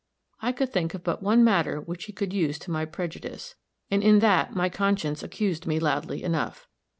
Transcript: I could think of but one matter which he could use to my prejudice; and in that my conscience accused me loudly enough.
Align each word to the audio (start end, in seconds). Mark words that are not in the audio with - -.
I 0.41 0.51
could 0.51 0.73
think 0.73 0.95
of 0.95 1.03
but 1.03 1.21
one 1.21 1.43
matter 1.43 1.79
which 1.79 2.05
he 2.05 2.11
could 2.11 2.33
use 2.33 2.57
to 2.57 2.71
my 2.71 2.85
prejudice; 2.85 3.53
and 3.91 4.01
in 4.01 4.17
that 4.17 4.55
my 4.55 4.67
conscience 4.67 5.21
accused 5.21 5.67
me 5.67 5.79
loudly 5.79 6.23
enough. 6.23 6.67